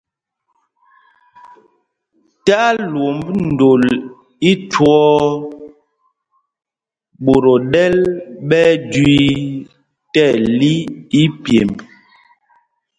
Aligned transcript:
Tí 2.43 2.53
alwomb 2.67 3.25
ndol 3.51 3.83
ithwɔɔ, 4.51 5.17
ɓot 7.23 7.45
o 7.53 7.55
ɗɛl 7.71 7.97
ɓɛ 8.47 8.59
ɛjüü 8.73 9.19
tí 10.11 10.21
ɛli 10.31 10.73
ipyemb. 11.21 11.75